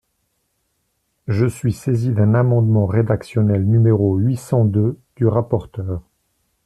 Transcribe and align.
Je 1.27 1.45
suis 1.45 1.73
saisi 1.73 2.09
d’un 2.11 2.33
amendement 2.33 2.87
rédactionnel 2.87 3.67
numéro 3.69 4.15
huit 4.17 4.35
cent 4.37 4.65
deux 4.65 4.97
du 5.15 5.27
rapporteur. 5.27 6.01